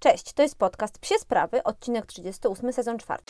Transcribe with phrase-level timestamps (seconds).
[0.00, 3.22] Cześć, to jest podcast Psie Sprawy, odcinek 38, sezon 4.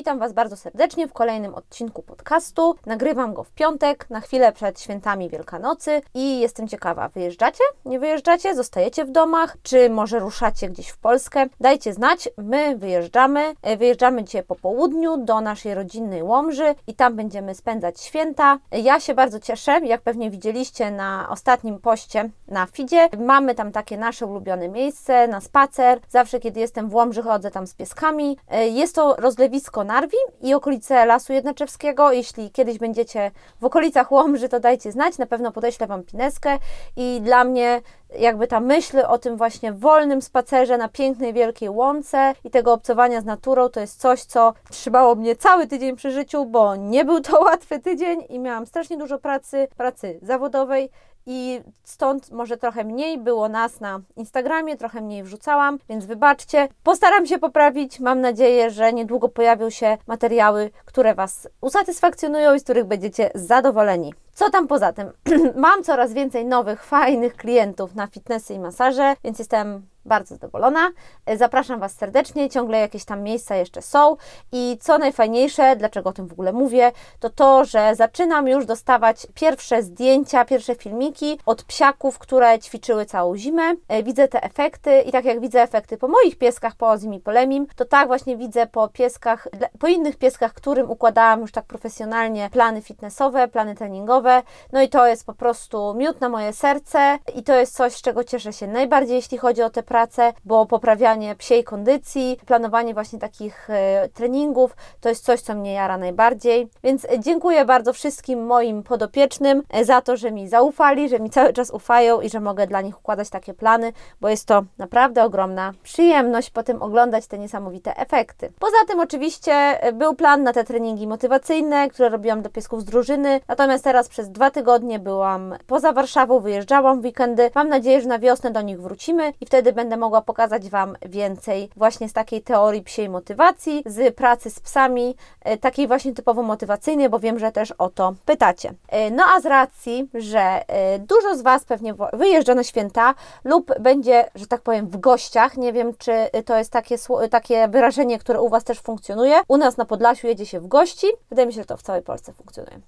[0.00, 2.74] Witam Was bardzo serdecznie w kolejnym odcinku podcastu.
[2.86, 7.64] Nagrywam go w piątek, na chwilę przed świętami Wielkanocy i jestem ciekawa, wyjeżdżacie?
[7.84, 8.54] Nie wyjeżdżacie?
[8.54, 9.56] Zostajecie w domach?
[9.62, 11.46] Czy może ruszacie gdzieś w Polskę?
[11.60, 13.54] Dajcie znać, my wyjeżdżamy.
[13.62, 18.58] E, Wyjeżdżamy dzisiaj po południu do naszej rodzinnej Łomży i tam będziemy spędzać święta.
[18.72, 23.08] Ja się bardzo cieszę, jak pewnie widzieliście na ostatnim poście na feedzie.
[23.18, 26.00] Mamy tam takie nasze ulubione miejsce na spacer.
[26.08, 28.36] Zawsze, kiedy jestem w Łomży, chodzę tam z pieskami.
[28.48, 32.12] E, Jest to rozlewisko Narwi i okolice Lasu Jednaczewskiego.
[32.12, 36.58] Jeśli kiedyś będziecie w okolicach Łomży, to dajcie znać, na pewno podeślę Wam pineskę.
[36.96, 37.80] I dla mnie
[38.18, 43.20] jakby ta myśl o tym właśnie wolnym spacerze na pięknej, wielkiej łące i tego obcowania
[43.20, 47.20] z naturą to jest coś, co trzymało mnie cały tydzień przy życiu, bo nie był
[47.20, 50.90] to łatwy tydzień i miałam strasznie dużo pracy, pracy zawodowej
[51.26, 56.68] i stąd może trochę mniej było nas na Instagramie, trochę mniej wrzucałam, więc wybaczcie.
[56.82, 58.00] Postaram się poprawić.
[58.00, 64.14] Mam nadzieję, że niedługo pojawią się materiały, które Was usatysfakcjonują i z których będziecie zadowoleni.
[64.40, 65.12] Co tam poza tym?
[65.56, 70.90] Mam coraz więcej nowych, fajnych klientów na fitnessy i masaże, więc jestem bardzo zadowolona.
[71.26, 74.16] E, Zapraszam Was serdecznie, ciągle jakieś tam miejsca jeszcze są
[74.52, 79.26] i co najfajniejsze, dlaczego o tym w ogóle mówię, to to, że zaczynam już dostawać
[79.34, 83.74] pierwsze zdjęcia, pierwsze filmiki od psiaków, które ćwiczyły całą zimę.
[83.88, 87.20] E, Widzę te efekty i tak jak widzę efekty po moich pieskach, po Ozim i
[87.20, 91.64] po Lemim, to tak właśnie widzę po pieskach, po innych pieskach, którym układałam już tak
[91.64, 94.29] profesjonalnie plany fitnessowe, plany treningowe.
[94.72, 98.02] No i to jest po prostu miód na moje serce i to jest coś, z
[98.02, 103.18] czego cieszę się najbardziej, jeśli chodzi o tę pracę, bo poprawianie psiej kondycji, planowanie właśnie
[103.18, 106.68] takich e, treningów, to jest coś, co mnie jara najbardziej.
[106.82, 111.52] Więc dziękuję bardzo wszystkim moim podopiecznym e, za to, że mi zaufali, że mi cały
[111.52, 115.72] czas ufają i że mogę dla nich układać takie plany, bo jest to naprawdę ogromna
[115.82, 118.52] przyjemność potem oglądać te niesamowite efekty.
[118.58, 122.84] Poza tym oczywiście e, był plan na te treningi motywacyjne, które robiłam dla piesków z
[122.84, 127.50] drużyny, natomiast teraz przez dwa tygodnie byłam poza Warszawą, wyjeżdżałam w weekendy.
[127.54, 131.70] Mam nadzieję, że na wiosnę do nich wrócimy i wtedy będę mogła pokazać Wam więcej
[131.76, 137.08] właśnie z takiej teorii psiej motywacji, z pracy z psami, e, takiej właśnie typowo motywacyjnej,
[137.08, 138.74] bo wiem, że też o to pytacie.
[138.88, 143.14] E, No a z racji, że e, dużo z Was pewnie wyjeżdża na święta
[143.44, 146.12] lub będzie, że tak powiem, w gościach, nie wiem, czy
[146.44, 146.96] to jest takie,
[147.30, 149.40] takie wyrażenie, które u Was też funkcjonuje.
[149.48, 151.06] U nas na Podlasiu jedzie się w gości.
[151.30, 152.80] Wydaje mi się, że to w całej Polsce funkcjonuje.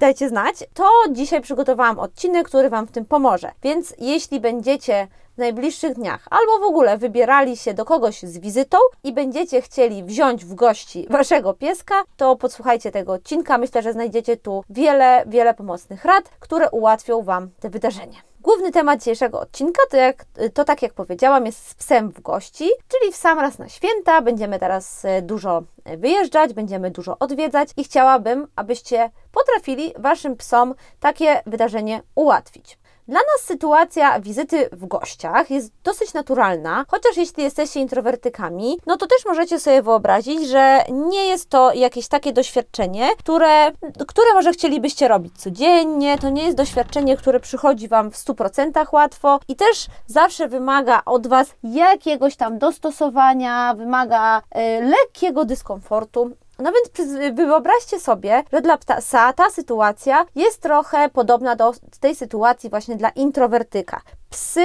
[0.00, 0.64] Dajcie znać.
[0.74, 3.50] To dzisiaj przygotowałam odcinek, który Wam w tym pomoże.
[3.62, 8.78] Więc jeśli będziecie w najbliższych dniach albo w ogóle wybierali się do kogoś z wizytą
[9.04, 13.58] i będziecie chcieli wziąć w gości Waszego pieska, to podsłuchajcie tego odcinka.
[13.58, 18.16] Myślę, że znajdziecie tu wiele, wiele pomocnych rad, które ułatwią Wam te wydarzenie.
[18.48, 22.70] Główny temat dzisiejszego odcinka to, jak, to tak jak powiedziałam, jest z psem w gości,
[22.88, 24.22] czyli w sam raz na święta.
[24.22, 30.74] Będziemy teraz e, dużo e, wyjeżdżać, będziemy dużo odwiedzać i chciałabym, abyście potrafili Waszym psom
[31.00, 32.78] takie wydarzenie ułatwić.
[33.08, 39.06] Dla nas sytuacja wizyty w gościach jest dosyć naturalna, chociaż jeśli jesteście introwertykami, no to
[39.06, 43.72] też możecie sobie wyobrazić, że nie jest to jakieś takie doświadczenie, które,
[44.06, 46.18] które może chcielibyście robić codziennie.
[46.18, 51.26] To nie jest doświadczenie, które przychodzi Wam w 100% łatwo i też zawsze wymaga od
[51.26, 56.30] Was jakiegoś tam dostosowania, wymaga e, lekkiego dyskomfortu.
[56.58, 62.70] No więc wyobraźcie sobie, że dla psa ta sytuacja jest trochę podobna do tej sytuacji
[62.70, 64.00] właśnie dla introwertyka.
[64.30, 64.60] Psy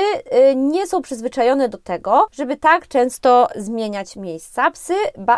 [0.52, 4.72] y, nie są przyzwyczajone do tego, żeby tak często zmieniać miejsca.
[4.72, 4.94] Psy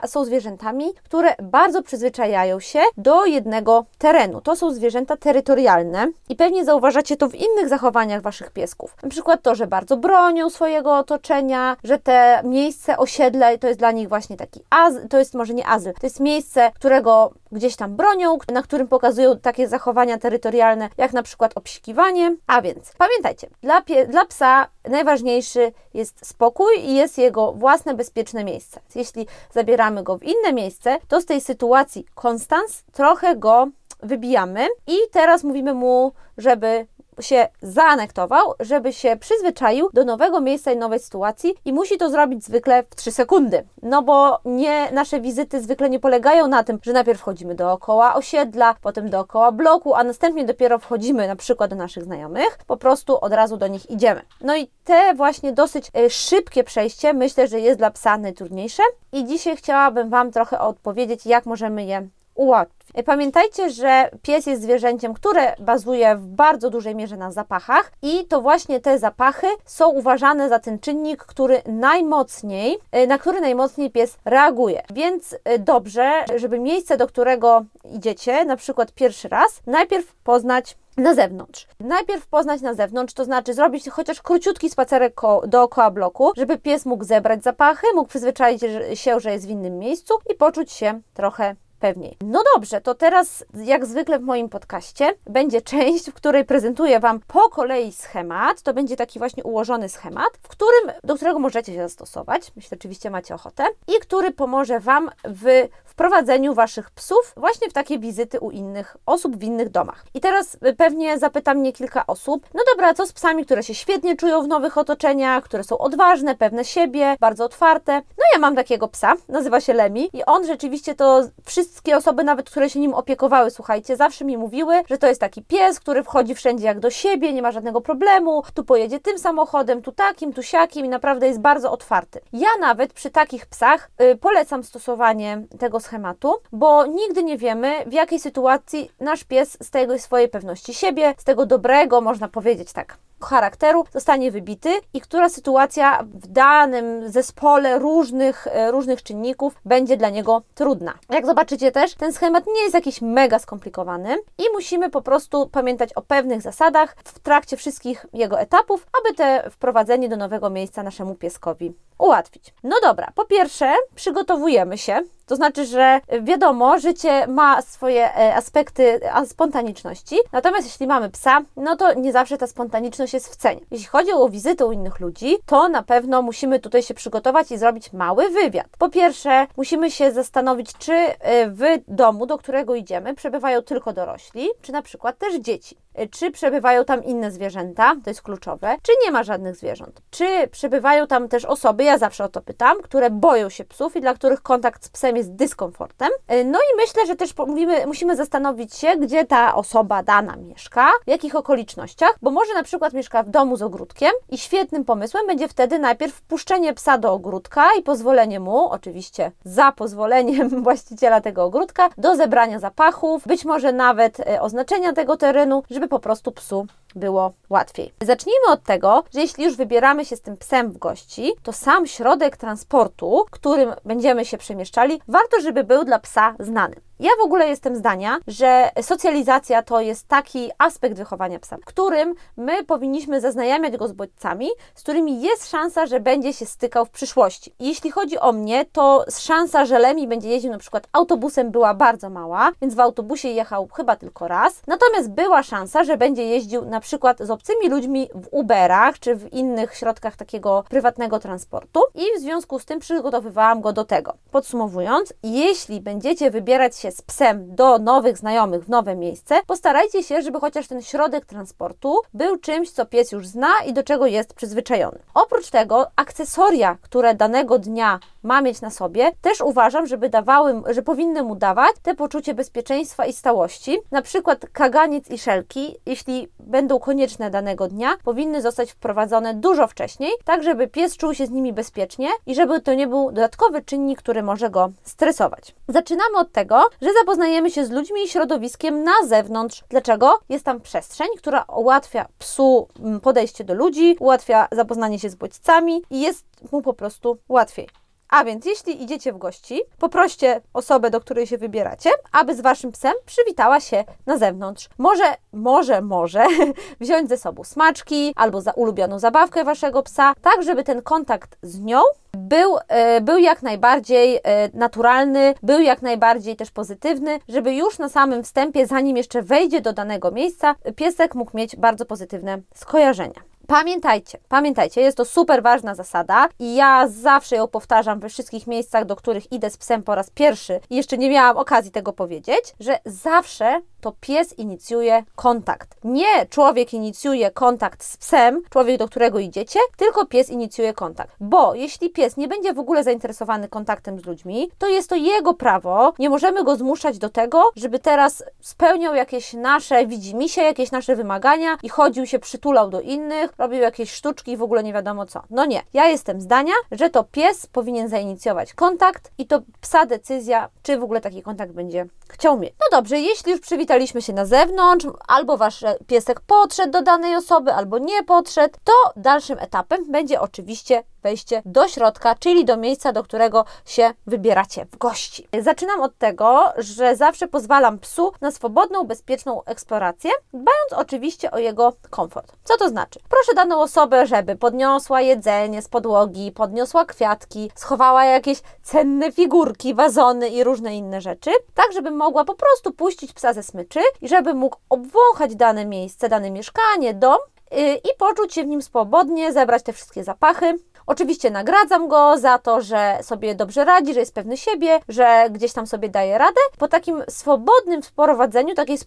[0.08, 4.42] są zwierzętami, które bardzo przyzwyczajają się do jednego terenu.
[4.42, 8.96] To są zwierzęta terytorialne i pewnie zauważacie to w innych zachowaniach waszych piesków.
[9.04, 13.92] Na przykład to, że bardzo bronią swojego otoczenia, że te miejsce, osiedle to jest dla
[13.92, 17.96] nich właśnie taki azyl, to jest może nie azyl, to jest miejsce, którego gdzieś tam
[17.96, 22.36] bronią, na którym pokazują takie zachowania terytorialne, jak na przykład obsikiwanie.
[22.48, 28.44] A więc pamiętajcie, dla, pie- dla psa najważniejszy jest spokój i jest jego własne bezpieczne
[28.44, 28.80] miejsce.
[28.96, 33.68] Jeśli zabieramy go w inne miejsce, to z tej sytuacji konstans trochę go
[34.04, 36.88] wybijamy i teraz mówimy mu, żeby
[37.20, 42.44] się zaanektował, żeby się przyzwyczaił do nowego miejsca i nowej sytuacji i musi to zrobić
[42.44, 43.64] zwykle w 3 sekundy.
[43.84, 48.76] No bo nie, nasze wizyty zwykle nie polegają na tym, że najpierw wchodzimy dookoła osiedla,
[48.82, 53.34] potem dookoła bloku, a następnie dopiero wchodzimy na przykład do naszych znajomych, po prostu od
[53.34, 54.22] razu do nich idziemy.
[54.42, 59.26] No i te właśnie dosyć e, szybkie przejście myślę, że jest dla psa najtrudniejsze i
[59.26, 62.76] dzisiaj chciałabym Wam trochę odpowiedzieć, jak możemy je ułatwić.
[63.06, 68.42] Pamiętajcie, że pies jest zwierzęciem, które bazuje w bardzo dużej mierze na zapachach i to
[68.42, 74.18] właśnie te zapachy są uważane za ten czynnik, który najmocniej, e, na który najmocniej pies
[74.26, 74.84] reaguje.
[74.94, 81.16] Więc e, dobrze, żeby miejsce, do którego idziecie, na przykład pierwszy raz, najpierw poznać na
[81.16, 81.68] zewnątrz.
[81.80, 87.04] Najpierw poznać na zewnątrz, to znaczy zrobić chociaż króciutki spacerek dookoła bloku, żeby pies mógł
[87.04, 88.62] zebrać zapachy, mógł przyzwyczaić
[88.94, 92.18] się, że jest w innym miejscu i poczuć się trochę pewniej.
[92.22, 97.20] No dobrze, to teraz, jak zwykle w moim podcaście, będzie część, w której prezentuję Wam
[97.28, 98.62] po kolei schemat.
[98.62, 103.10] To będzie taki właśnie ułożony schemat, w którym, do którego możecie się zastosować, jeśli oczywiście
[103.10, 108.52] macie ochotę, i który pomoże Wam w wprowadzeniu Waszych psów właśnie w takie wizyty u
[108.52, 110.06] innych osób w innych domach.
[110.14, 114.16] I teraz pewnie zapyta mnie kilka osób, no dobra, co z psami, które się świetnie
[114.16, 117.94] czują w nowych otoczeniach, które są odważne, pewne siebie, bardzo otwarte.
[117.94, 122.24] No ja mam takiego psa, nazywa się Lemi i on rzeczywiście to wszystko wszystkie osoby,
[122.24, 126.04] nawet które się nim opiekowały, słuchajcie, zawsze mi mówiły, że to jest taki pies, który
[126.04, 130.34] wchodzi wszędzie jak do siebie, nie ma żadnego problemu, tu pojedzie tym samochodem, tu takim,
[130.34, 132.20] tu siakim i naprawdę jest bardzo otwarty.
[132.34, 137.94] Ja nawet przy takich psach y, polecam stosowanie tego schematu, bo nigdy nie wiemy, w
[137.94, 142.98] jakiej sytuacji nasz pies z tego swojej pewności siebie, z tego dobrego, można powiedzieć tak,
[143.22, 150.10] charakteru zostanie wybity i która sytuacja w danym zespole różnych, e, różnych czynników będzie dla
[150.10, 150.94] niego trudna.
[151.10, 155.94] Jak zobaczycie też, ten schemat nie jest jakiś mega skomplikowany i musimy po prostu pamiętać
[155.94, 161.16] o pewnych zasadach w trakcie wszystkich jego etapów, aby te wprowadzenie do nowego miejsca naszemu
[161.16, 162.54] pieskowi ułatwić.
[162.64, 169.00] No dobra, po pierwsze przygotowujemy się, to znaczy, że wiadomo, życie ma swoje e, aspekty
[169.26, 173.62] spontaniczności, natomiast jeśli mamy psa, no to nie zawsze ta spontaniczność jest w cenie.
[173.72, 177.58] Jeśli chodzi o wizytę u innych ludzi, to na pewno musimy tutaj się przygotować i
[177.58, 178.68] zrobić mały wywiad.
[178.80, 184.50] Po pierwsze, musimy się zastanowić, czy e, w domu, do którego idziemy, przebywają tylko dorośli,
[184.62, 185.78] czy na przykład też dzieci.
[185.96, 190.02] E, czy przebywają tam inne zwierzęta, to jest kluczowe, czy nie ma żadnych zwierząt.
[190.10, 194.02] Czy przebywają tam też osoby, ja zawsze o to pytam, które boją się psów i
[194.02, 196.10] dla których kontakt z psem jest dyskomfortem.
[196.28, 200.88] E, no i myślę, że też mówimy, musimy zastanowić się, gdzie ta osoba dana mieszka,
[201.06, 205.28] w jakich okolicznościach, bo może na przykład mieszka w domu z ogródkiem i świetnym pomysłem
[205.28, 211.44] będzie wtedy najpierw wpuszczenie psa do ogródka i pozwolenie mu, oczywiście za pozwoleniem właściciela tego
[211.44, 216.32] ogródka, do zebrania zapachów, być może nawet e, oznaczenia tego terenu, żeby żeby po prostu
[216.32, 217.94] psu było łatwiej.
[218.04, 221.88] Zacznijmy od tego, że jeśli już wybieramy się z tym psem w gości, to sam
[221.88, 226.76] środek transportu, którym będziemy się przemieszczali, warto, żeby był dla psa znany.
[227.00, 232.16] Ja w ogóle jestem zdania, że socjalizacja to jest taki aspekt wychowania psa, w którym
[232.38, 236.90] my powinniśmy zaznajamiać go z bodźcami, z którymi jest szansa, że będzie się stykał w
[236.90, 237.54] przyszłości.
[237.60, 242.10] jeśli chodzi o mnie, to szansa, że Lemi będzie jeździł na przykład autobusem była bardzo
[242.10, 244.62] mała, więc w autobusie jechał chyba tylko raz.
[244.68, 249.34] Natomiast była szansa, że będzie jeździł na przykład z obcymi ludźmi w Uberach czy w
[249.34, 254.14] innych środkach takiego prywatnego transportu i w związku z tym przygotowywałam go do tego.
[254.32, 260.22] Podsumowując, jeśli będziecie wybierać się z psem do nowych znajomych w nowe miejsce, postarajcie się,
[260.22, 264.34] żeby chociaż ten środek transportu był czymś, co pies już zna i do czego jest
[264.34, 265.00] przyzwyczajony.
[265.14, 270.82] Oprócz tego akcesoria, które danego dnia ma mieć na sobie, też uważam, żeby dawały, że
[270.82, 273.78] powinny mu dawać te poczucie bezpieczeństwa i stałości.
[273.92, 280.12] Na przykład kaganiec i szelki, jeśli będą konieczne danego dnia, powinny zostać wprowadzone dużo wcześniej,
[280.24, 284.00] tak żeby pies czuł się z nimi bezpiecznie i żeby to nie był dodatkowy czynnik,
[284.00, 285.56] który może go stresować.
[285.68, 289.64] Zaczynamy od tego, że zapoznajemy się z ludźmi i środowiskiem na zewnątrz.
[289.70, 290.20] Dlaczego?
[290.30, 295.82] Jest tam przestrzeń, która ułatwia psu mm, podejście do ludzi, ułatwia zapoznanie się z bodźcami
[295.90, 297.85] i jest mu po prostu łatwiej.
[298.16, 302.72] A więc jeśli idziecie w gości, poproście osobę, do której się wybieracie, aby z waszym
[302.72, 304.70] psem przywitała się na zewnątrz.
[304.78, 305.04] Może,
[305.34, 306.26] może, może
[306.82, 311.60] wziąć ze sobą smaczki albo za ulubioną zabawkę waszego psa, tak żeby ten kontakt z
[311.60, 311.80] nią
[312.18, 317.90] był, e, był jak najbardziej e, naturalny, był jak najbardziej też pozytywny, żeby już na
[317.90, 323.35] samym wstępie, zanim jeszcze wejdzie do danego miejsca, piesek mógł mieć bardzo pozytywne skojarzenia.
[323.48, 328.86] Pamiętajcie, pamiętajcie, jest to super ważna zasada i ja zawsze ją powtarzam we wszystkich miejscach,
[328.86, 332.56] do których idę z psem po raz pierwszy i jeszcze nie miałam okazji tego powiedzieć,
[332.60, 335.78] że zawsze to pies inicjuje kontakt.
[335.84, 341.16] Nie człowiek inicjuje kontakt z psem, człowiek, do którego idziecie, tylko pies inicjuje kontakt.
[341.20, 345.34] Bo jeśli pies nie będzie w ogóle zainteresowany kontaktem z ludźmi, to jest to jego
[345.34, 345.94] prawo.
[346.00, 351.58] Nie możemy go zmuszać do tego, żeby teraz spełniał jakieś nasze widzimisię, jakieś nasze wymagania
[351.64, 355.22] i chodził się, przytulał do innych, robił jakieś sztuczki i w ogóle nie wiadomo co.
[355.30, 355.62] No nie.
[355.74, 360.84] Ja jestem zdania, że to pies powinien zainicjować kontakt i to psa decyzja, czy w
[360.84, 362.54] ogóle taki kontakt będzie chciał mieć.
[362.60, 367.54] No dobrze, jeśli już przywitaliśmy się na zewnątrz, albo wasz piesek podszedł do danej osoby,
[367.54, 373.04] albo nie podszedł, to dalszym etapem będzie oczywiście wejście do środka, czyli do miejsca, do
[373.04, 375.28] którego się wybieracie w gości.
[375.42, 381.74] Zaczynam od tego, że zawsze pozwalam psu na swobodną, bezpieczną eksplorację, dbając oczywiście o jego
[381.90, 382.32] komfort.
[382.44, 383.00] Co to znaczy?
[383.10, 390.30] Proszę daną osobę, żeby podniosła jedzenie z podłogi, podniosła kwiatki, schowała jakieś cenne figurki, wazony
[390.30, 394.34] i różne inne rzeczy, tak żeby mogła po prostu puścić psa ze smyczy i żeby
[394.34, 397.18] mógł obwąchać dane miejsce, dane mieszkanie, dom
[397.54, 400.58] y, i poczuć się w nim swobodnie, zebrać te wszystkie zapachy.
[400.88, 405.54] Oczywiście nagradzam go za to, że sobie dobrze radzi, że jest pewny siebie, że gdzieś
[405.54, 406.40] tam sobie daje radę.
[406.58, 408.78] Po takim swobodnym wprowadzeniu, takiej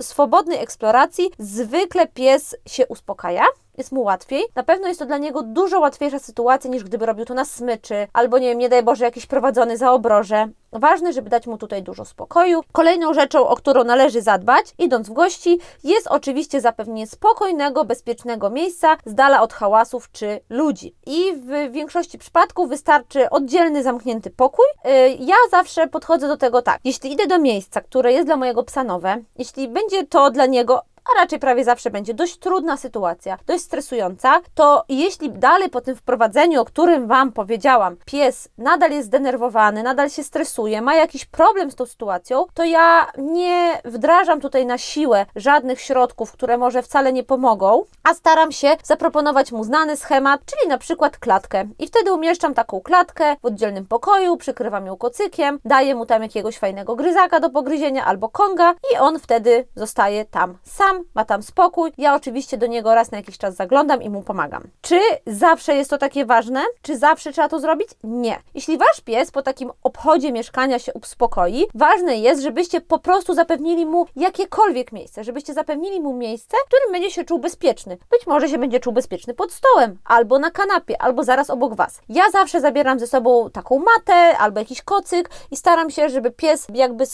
[0.00, 3.44] swobodnej eksploracji, zwykle pies się uspokaja
[3.78, 4.44] jest mu łatwiej.
[4.54, 8.06] Na pewno jest to dla niego dużo łatwiejsza sytuacja niż gdyby robił to na smyczy,
[8.12, 10.48] albo nie wiem, nie daj Boże, jakiś prowadzony za obroże.
[10.72, 12.60] Ważne, żeby dać mu tutaj dużo spokoju.
[12.72, 18.96] Kolejną rzeczą, o którą należy zadbać, idąc w gości, jest oczywiście zapewnienie spokojnego, bezpiecznego miejsca,
[19.04, 20.94] z dala od hałasów czy ludzi.
[21.06, 24.66] I w większości przypadków wystarczy oddzielny, zamknięty pokój.
[24.86, 26.80] Y, ja zawsze podchodzę do tego tak.
[26.84, 30.82] Jeśli idę do miejsca, które jest dla mojego psa nowe, jeśli będzie to dla niego
[31.12, 35.96] a raczej prawie zawsze będzie dość trudna sytuacja, dość stresująca, to jeśli dalej po tym
[35.96, 41.70] wprowadzeniu, o którym Wam powiedziałam, pies nadal jest zdenerwowany, nadal się stresuje, ma jakiś problem
[41.70, 47.12] z tą sytuacją, to ja nie wdrażam tutaj na siłę żadnych środków, które może wcale
[47.12, 51.64] nie pomogą, a staram się zaproponować mu znany schemat, czyli na przykład klatkę.
[51.78, 56.58] I wtedy umieszczam taką klatkę w oddzielnym pokoju, przykrywam ją kocykiem, daję mu tam jakiegoś
[56.58, 61.92] fajnego gryzaka do pogryzienia albo konga i on wtedy zostaje tam sam ma tam spokój.
[61.98, 64.62] Ja oczywiście do niego raz na jakiś czas zaglądam i mu pomagam.
[64.80, 66.62] Czy zawsze jest to takie ważne?
[66.82, 67.88] Czy zawsze trzeba to zrobić?
[68.04, 68.38] Nie.
[68.54, 73.86] Jeśli wasz pies po takim obchodzie mieszkania się uspokoi, ważne jest, żebyście po prostu zapewnili
[73.86, 77.98] mu jakiekolwiek miejsce, żebyście zapewnili mu miejsce, w którym będzie się czuł bezpieczny.
[78.10, 82.00] Być może się będzie czuł bezpieczny pod stołem, albo na kanapie, albo zaraz obok was.
[82.08, 86.66] Ja zawsze zabieram ze sobą taką matę albo jakiś kocyk i staram się, żeby pies
[86.74, 87.04] jakby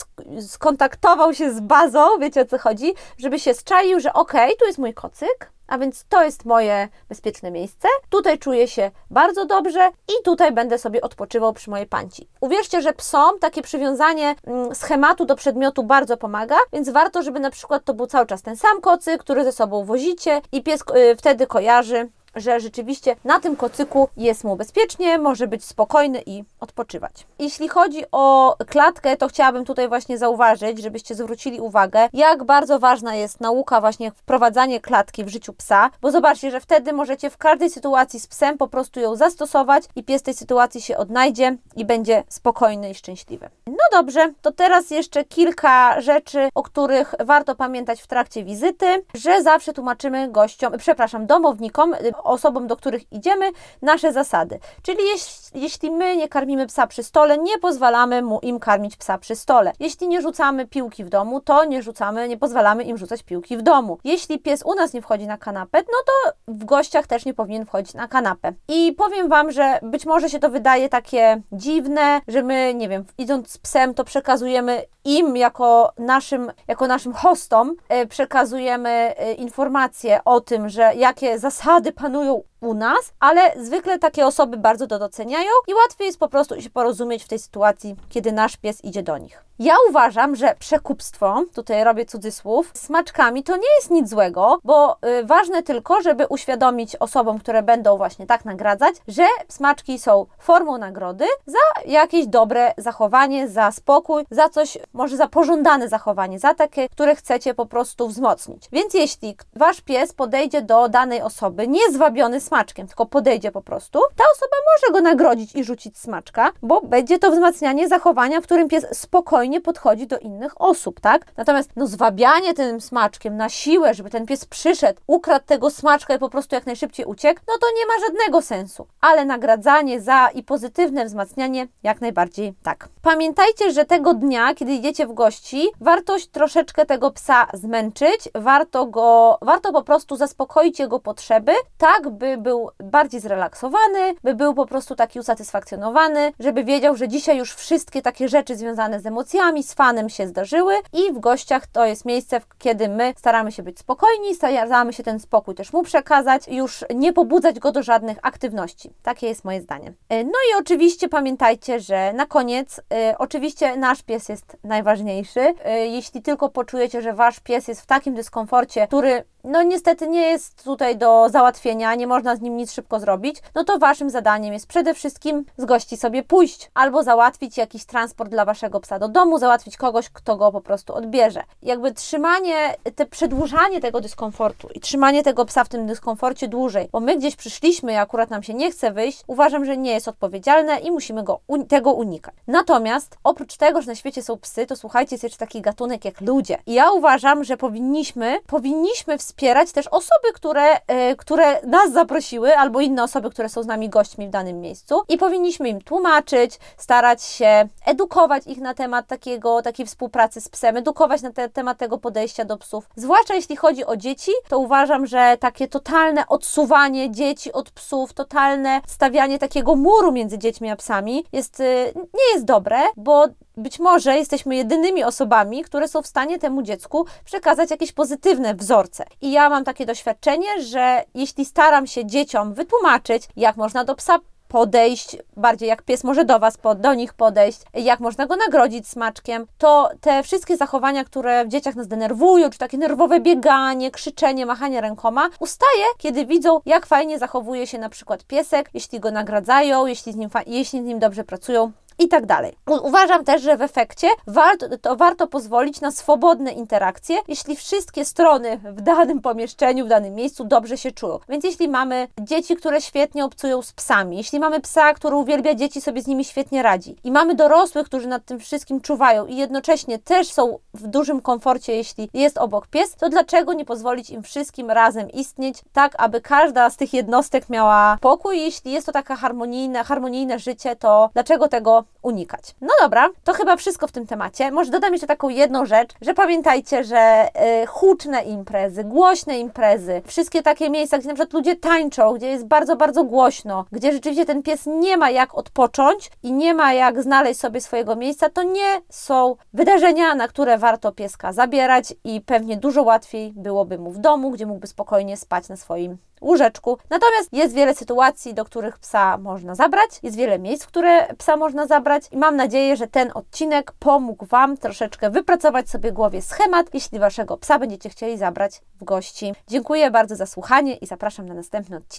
[0.47, 4.65] skontaktował się z bazą, wiecie o co chodzi, żeby się czaił, że okej, okay, tu
[4.65, 7.87] jest mój kocyk, a więc to jest moje bezpieczne miejsce.
[8.09, 12.29] Tutaj czuję się bardzo dobrze i tutaj będę sobie odpoczywał przy mojej panci.
[12.41, 17.51] Uwierzcie, że psom takie przywiązanie mm, schematu do przedmiotu bardzo pomaga, więc warto, żeby na
[17.51, 21.15] przykład to był cały czas ten sam kocyk, który ze sobą wozicie i pies y,
[21.15, 27.27] wtedy kojarzy że rzeczywiście na tym kocyku jest mu bezpiecznie, może być spokojny i odpoczywać.
[27.39, 33.15] Jeśli chodzi o klatkę, to chciałabym tutaj właśnie zauważyć, żebyście zwrócili uwagę, jak bardzo ważna
[33.15, 37.69] jest nauka właśnie wprowadzanie klatki w życiu psa, bo zobaczcie, że wtedy możecie w każdej
[37.69, 42.23] sytuacji z psem po prostu ją zastosować i pies tej sytuacji się odnajdzie i będzie
[42.29, 43.49] spokojny i szczęśliwy.
[43.67, 49.43] No dobrze, to teraz jeszcze kilka rzeczy, o których warto pamiętać w trakcie wizyty, że
[49.43, 53.51] zawsze tłumaczymy gościom, przepraszam, domownikom, osobom, do których idziemy,
[53.81, 54.59] nasze zasady.
[54.81, 59.17] Czyli jeśli, jeśli my nie karmimy psa przy stole, nie pozwalamy mu im karmić psa
[59.17, 59.71] przy stole.
[59.79, 63.61] Jeśli nie rzucamy piłki w domu, to nie rzucamy, nie pozwalamy im rzucać piłki w
[63.61, 63.97] domu.
[64.03, 67.65] Jeśli pies u nas nie wchodzi na kanapę, no to w gościach też nie powinien
[67.65, 68.53] wchodzić na kanapę.
[68.67, 73.05] I powiem Wam, że być może się to wydaje takie dziwne, że my, nie wiem,
[73.17, 80.19] idąc z psem, to przekazujemy im jako naszym, jako naszym hostom, e, przekazujemy e, informacje
[80.25, 84.99] o tym, że jakie zasady panują panują u nas, ale zwykle takie osoby bardzo to
[84.99, 89.03] doceniają i łatwiej jest po prostu się porozumieć w tej sytuacji, kiedy nasz pies idzie
[89.03, 89.45] do nich.
[89.59, 95.25] Ja uważam, że przekupstwo, tutaj robię cudzysłów, smaczkami to nie jest nic złego, bo y,
[95.25, 101.25] ważne tylko, żeby uświadomić osobom, które będą właśnie tak nagradzać, że smaczki są formą nagrody
[101.45, 107.15] za jakieś dobre zachowanie, za spokój, za coś, może za pożądane zachowanie, za takie, które
[107.15, 108.69] chcecie po prostu wzmocnić.
[108.71, 114.23] Więc jeśli wasz pies podejdzie do danej osoby niezwabiony smaczkiem, tylko podejdzie po prostu, ta
[114.35, 118.85] osoba może go nagrodzić i rzucić smaczka, bo będzie to wzmacnianie zachowania, w którym pies
[118.91, 121.25] spokojnie podchodzi do innych osób, tak?
[121.37, 126.19] Natomiast no zwabianie tym smaczkiem na siłę, żeby ten pies przyszedł, ukradł tego smaczka i
[126.19, 128.87] po prostu jak najszybciej uciekł, no to nie ma żadnego sensu.
[129.01, 132.89] Ale nagradzanie za i pozytywne wzmacnianie jak najbardziej tak.
[133.01, 139.37] Pamiętajcie, że tego dnia, kiedy idziecie w gości, warto troszeczkę tego psa zmęczyć, warto go,
[139.41, 144.95] warto po prostu zaspokoić jego potrzeby, tak by był bardziej zrelaksowany, by był po prostu
[144.95, 150.09] taki usatysfakcjonowany, żeby wiedział, że dzisiaj już wszystkie takie rzeczy związane z emocjami, z fanem
[150.09, 154.93] się zdarzyły i w gościach to jest miejsce, kiedy my staramy się być spokojni, staramy
[154.93, 158.93] się ten spokój też mu przekazać, już nie pobudzać go do żadnych aktywności.
[159.03, 159.93] Takie jest moje zdanie.
[160.09, 165.39] E, no i oczywiście pamiętajcie, że na koniec, y, oczywiście nasz pies jest najważniejszy.
[165.39, 165.53] Y,
[165.87, 170.63] jeśli tylko poczujecie, że wasz pies jest w takim dyskomforcie, który no niestety nie jest
[170.63, 174.67] tutaj do załatwienia, nie można z nim nic szybko zrobić, no to waszym zadaniem jest
[174.67, 179.39] przede wszystkim z gości sobie pójść albo załatwić jakiś transport dla waszego psa do domu,
[179.39, 181.43] załatwić kogoś, kto go po prostu odbierze.
[181.61, 186.99] Jakby trzymanie, te przedłużanie tego dyskomfortu i trzymanie tego psa w tym dyskomforcie dłużej, bo
[186.99, 190.79] my gdzieś przyszliśmy i akurat nam się nie chce wyjść, uważam, że nie jest odpowiedzialne
[190.79, 192.35] i musimy go, tego unikać.
[192.47, 196.21] Natomiast oprócz tego, że na świecie są psy, to słuchajcie, jest jeszcze taki gatunek jak
[196.21, 196.57] ludzie.
[196.65, 202.81] I ja uważam, że powinniśmy, powinniśmy wspierać też osoby, które, e, które nas zaprosiły, albo
[202.81, 207.23] inne osoby, które są z nami gośćmi w danym miejscu i powinniśmy im tłumaczyć, starać
[207.23, 211.97] się edukować ich na temat takiego, takiej współpracy z psem, edukować na te, temat tego
[211.97, 212.89] podejścia do psów.
[212.95, 218.81] Zwłaszcza jeśli chodzi o dzieci, to uważam, że takie totalne odsuwanie dzieci od psów, totalne
[218.87, 221.63] stawianie takiego muru między dziećmi a psami jest, e,
[221.95, 223.25] nie jest dobre, bo
[223.57, 229.05] być może jesteśmy jedynymi osobami, które są w stanie temu dziecku przekazać jakieś pozytywne wzorce.
[229.21, 234.19] I ja mam takie doświadczenie, że jeśli staram się dzieciom wytłumaczyć, jak można do psa
[234.47, 239.45] podejść, bardziej jak pies może do Was, do nich podejść, jak można go nagrodzić smaczkiem,
[239.57, 244.81] to te wszystkie zachowania, które w dzieciach nas denerwują, czy takie nerwowe bieganie, krzyczenie, machanie
[244.81, 250.13] rękoma, ustaje, kiedy widzą, jak fajnie zachowuje się na przykład piesek, jeśli go nagradzają, jeśli
[250.13, 252.53] z nim, jeśli z nim dobrze pracują i tak dalej.
[252.83, 258.57] Uważam też, że w efekcie warto, to warto pozwolić na swobodne interakcje, jeśli wszystkie strony
[258.63, 261.19] w danym pomieszczeniu, w danym miejscu dobrze się czują.
[261.29, 265.81] Więc jeśli mamy dzieci, które świetnie obcują z psami, jeśli mamy psa, który uwielbia dzieci,
[265.81, 269.99] sobie z nimi świetnie radzi, i mamy dorosłych, którzy nad tym wszystkim czuwają i jednocześnie
[269.99, 274.71] też są w dużym komforcie, jeśli jest obok pies, to dlaczego nie pozwolić im wszystkim
[274.71, 278.39] razem istnieć, tak aby każda z tych jednostek miała pokój?
[278.39, 282.55] Jeśli jest to taka harmonijne, harmonijne życie, to dlaczego tego unikać.
[282.61, 284.51] No dobra, to chyba wszystko w tym temacie.
[284.51, 287.27] Może dodam jeszcze taką jedną rzecz, że pamiętajcie, że
[287.63, 292.47] y, huczne imprezy, głośne imprezy, wszystkie takie miejsca, gdzie na przykład ludzie tańczą, gdzie jest
[292.47, 297.03] bardzo, bardzo głośno, gdzie rzeczywiście ten pies nie ma jak odpocząć i nie ma jak
[297.03, 302.57] znaleźć sobie swojego miejsca, to nie są wydarzenia, na które warto pieska zabierać i pewnie
[302.57, 306.77] dużo łatwiej byłoby mu w domu, gdzie mógłby spokojnie spać na swoim łóżeczku.
[306.89, 311.37] Natomiast jest wiele sytuacji, do których psa można zabrać, jest wiele miejsc, w które psa
[311.37, 316.73] można zabrać i mam nadzieję, że ten odcinek pomógł Wam troszeczkę wypracować sobie głowie schemat,
[316.73, 319.33] jeśli Waszego psa będziecie chcieli zabrać w gości.
[319.47, 321.95] Dziękuję bardzo za słuchanie i zapraszam na następny odcinek.